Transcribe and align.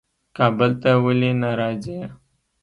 کابل 0.37 0.71
ته 0.81 0.89
ولي 1.03 1.31
نه 1.41 1.49
راځې؟ 1.59 1.99